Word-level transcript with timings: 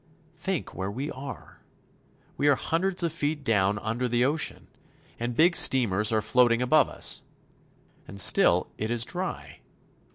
Think 0.35 0.73
where 0.73 0.89
we 0.89 1.11
are! 1.11 1.59
We 2.35 2.47
are 2.49 2.55
hundreds 2.55 3.03
of 3.03 3.13
feet 3.13 3.43
down 3.43 3.77
under 3.77 4.07
the 4.07 4.25
ocean, 4.25 4.67
and 5.19 5.35
big 5.37 5.55
steamers 5.55 6.11
are 6.11 6.23
floating 6.23 6.59
above 6.59 6.89
us. 6.89 7.21
And 8.07 8.19
still 8.19 8.71
it 8.79 8.89
is 8.89 9.05
dry. 9.05 9.59